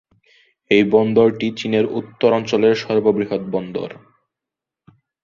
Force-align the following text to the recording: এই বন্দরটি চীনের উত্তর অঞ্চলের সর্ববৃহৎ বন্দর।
এই 0.71 0.83
বন্দরটি 0.91 1.47
চীনের 1.57 1.85
উত্তর 1.91 2.29
অঞ্চলের 2.33 2.73
সর্ববৃহৎ 2.75 3.41
বন্দর। 3.51 3.89